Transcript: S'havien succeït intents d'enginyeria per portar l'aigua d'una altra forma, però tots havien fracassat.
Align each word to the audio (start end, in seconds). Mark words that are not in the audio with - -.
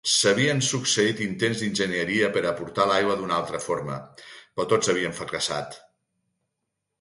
S'havien 0.09 0.61
succeït 0.67 1.19
intents 1.25 1.59
d'enginyeria 1.63 2.29
per 2.37 2.43
portar 2.61 2.87
l'aigua 2.93 3.19
d'una 3.19 3.37
altra 3.43 3.61
forma, 3.67 3.99
però 4.31 4.67
tots 4.73 4.91
havien 4.95 5.15
fracassat. 5.21 5.79